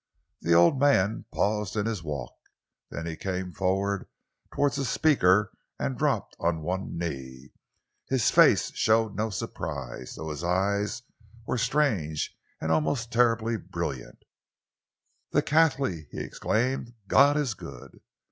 [0.41, 2.33] The old man paused in his walk.
[2.89, 4.07] Then he came forward
[4.51, 7.51] towards the speaker and dropped on one knee.
[8.09, 11.03] His face showed no surprise, though his eyes
[11.45, 14.23] were strange and almost terribly brilliant.
[15.33, 16.95] "The Cathley!" he exclaimed.
[17.07, 18.01] "God is good!"